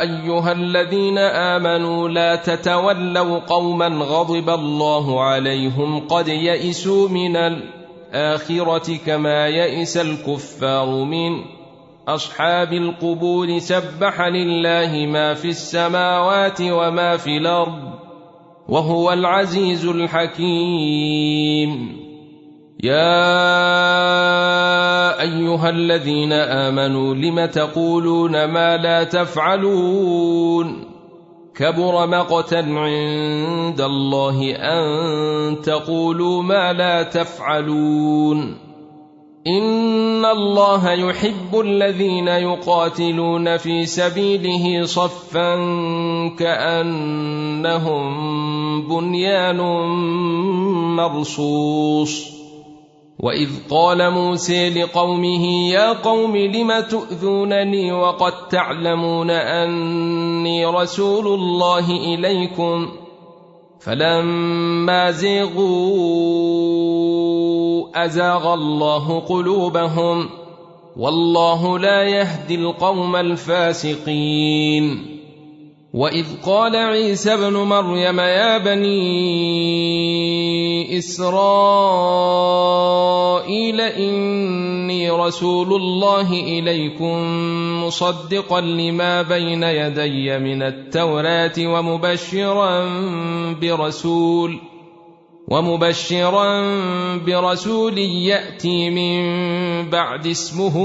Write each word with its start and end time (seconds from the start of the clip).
أيها 0.00 0.52
الذين 0.52 1.18
آمنوا 1.18 2.08
لا 2.08 2.36
تتولوا 2.36 3.38
قوما 3.38 3.86
غضب 3.86 4.50
الله 4.50 5.22
عليهم 5.22 6.08
قد 6.08 6.28
يئسوا 6.28 7.08
من 7.08 7.36
الآخرة 7.36 8.96
كما 9.06 9.46
يئس 9.48 9.96
الكفار 9.96 11.04
من 11.04 11.44
أصحاب 12.08 12.72
القبور. 12.72 13.58
سبح 13.58 14.20
لله 14.20 15.06
ما 15.06 15.34
في 15.34 15.48
السماوات 15.48 16.60
وما 16.60 17.16
في 17.16 17.36
الأرض 17.36 17.92
وهو 18.68 19.12
العزيز 19.12 19.86
الحكيم. 19.86 21.28
يا 22.82 23.87
أيها 25.20 25.70
الذين 25.70 26.32
آمنوا 26.32 27.14
لم 27.14 27.46
تقولون 27.46 28.44
ما 28.44 28.76
لا 28.76 29.04
تفعلون؟ 29.04 30.84
كبر 31.54 32.06
مقتا 32.06 32.56
عند 32.56 33.80
الله 33.80 34.56
أن 34.56 35.60
تقولوا 35.60 36.42
ما 36.42 36.72
لا 36.72 37.02
تفعلون. 37.02 38.68
إن 39.46 40.24
الله 40.24 40.92
يحب 40.92 41.60
الذين 41.60 42.28
يقاتلون 42.28 43.56
في 43.56 43.86
سبيله 43.86 44.84
صفا 44.84 45.54
كأنهم 46.38 48.08
بنيان 48.88 49.56
مرصوص. 50.96 52.37
واذ 53.20 53.50
قال 53.70 54.10
موسى 54.10 54.70
لقومه 54.70 55.70
يا 55.70 55.92
قوم 55.92 56.36
لم 56.36 56.80
تؤذونني 56.80 57.92
وقد 57.92 58.48
تعلمون 58.48 59.30
اني 59.30 60.66
رسول 60.66 61.26
الله 61.26 61.90
اليكم 62.14 62.88
فلما 63.80 65.10
زيغوا 65.10 65.64
ازاغ 68.04 68.54
الله 68.54 69.20
قلوبهم 69.20 70.28
والله 70.96 71.78
لا 71.78 72.02
يهدي 72.02 72.54
القوم 72.54 73.16
الفاسقين 73.16 75.17
واذ 75.98 76.26
قال 76.46 76.76
عيسى 76.76 77.34
ابن 77.34 77.52
مريم 77.52 78.20
يا 78.20 78.58
بني 78.58 78.98
اسرائيل 80.98 82.20
اني 83.80 85.10
رسول 85.10 85.74
الله 85.74 86.32
اليكم 86.32 87.16
مصدقا 87.84 88.60
لما 88.60 89.22
بين 89.22 89.62
يدي 89.62 90.38
من 90.38 90.62
التوراه 90.62 91.52
ومبشرا 91.58 92.84
برسول 93.60 94.58
ومبشرا 95.48 96.62
برسول 97.26 97.98
ياتي 97.98 98.90
من 98.90 99.22
بعد 99.90 100.26
اسمه 100.26 100.76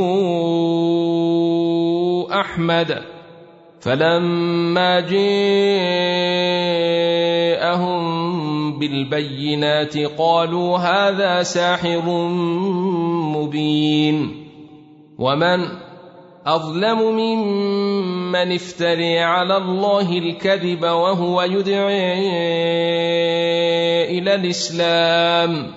احمد 2.31 3.12
فلما 3.83 4.99
جاءهم 4.99 5.23
بالبينات 8.79 9.97
قالوا 9.97 10.77
هذا 10.77 11.43
ساحر 11.43 12.27
مبين. 13.35 14.47
ومن 15.19 15.59
أظلم 16.45 16.99
ممن 16.99 18.51
افتري 18.51 19.19
على 19.19 19.57
الله 19.57 20.17
الكذب 20.17 20.83
وهو 20.83 21.41
يدعي 21.41 22.29
إلى 24.19 24.35
الإسلام. 24.35 25.71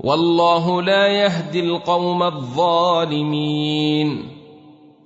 والله 0.00 0.82
لا 0.82 1.06
يهدي 1.06 1.60
القوم 1.60 2.22
الظالمين. 2.22 4.39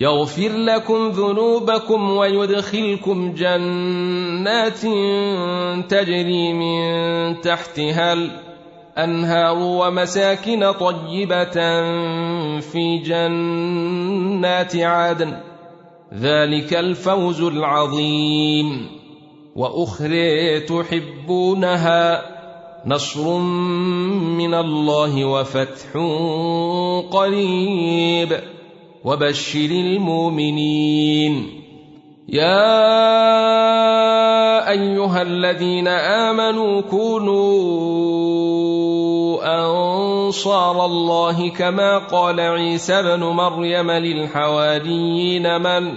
يغفر 0.00 0.48
لكم 0.48 1.08
ذنوبكم 1.08 2.10
ويدخلكم 2.10 3.32
جنات 3.32 4.80
تجري 5.90 6.52
من 6.52 7.40
تحتها 7.40 8.12
الأنهار 8.12 9.56
ومساكن 9.58 10.72
طيبة 10.72 11.80
في 12.60 12.98
جنات 12.98 14.76
عدن. 14.76 15.36
ذلك 16.14 16.74
الفوز 16.74 17.42
العظيم. 17.42 18.86
وأخرى 19.56 20.60
تحبونها 20.60 22.22
نصر 22.86 23.38
من 23.38 24.54
الله 24.54 25.24
وفتح 25.24 25.92
قريب. 27.10 28.55
وبشر 29.06 29.70
المؤمنين. 29.70 31.62
يا 32.28 32.70
أيها 34.70 35.22
الذين 35.22 35.88
آمنوا 35.88 36.80
كونوا 36.80 37.36
أنصار 39.46 40.84
الله 40.84 41.48
كما 41.48 41.98
قال 41.98 42.40
عيسى 42.40 42.94
ابن 42.94 43.20
مريم 43.24 43.90
للحواريين 43.90 45.60
من 45.60 45.92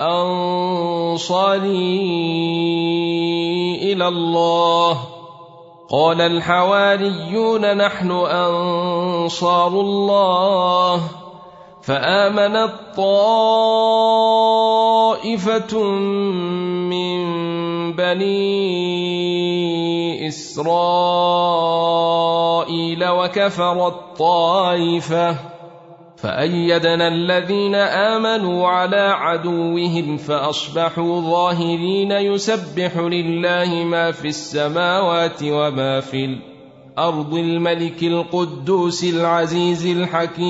أنصاري 0.00 1.70
إلى 3.92 4.08
الله. 4.08 4.98
قال 5.90 6.20
الحواريون 6.20 7.76
نحن 7.76 8.10
أنصار 8.10 9.68
الله. 9.68 11.29
فامنت 11.82 12.72
طائفه 12.96 13.72
من 16.90 17.20
بني 17.92 18.48
إسرائيل 20.28 21.48
وكفرت 23.08 23.94
طائفه 24.18 25.36
فأيدنا 26.16 27.08
الذين 27.08 27.74
آمنوا 27.74 28.68
على 28.68 28.96
عدوهم 28.96 30.16
فأصبحوا 30.16 31.20
ظاهرين 31.20 32.12
يسبح 32.12 32.96
لله 32.96 33.84
ما 33.84 34.10
في 34.12 34.28
السماوات 34.28 35.42
وما 35.42 36.00
في 36.00 36.24
الأرض 37.00 37.34
الملك 37.34 38.02
القدوس 38.02 39.04
العزيز 39.04 39.86
الحكيم. 39.86 40.40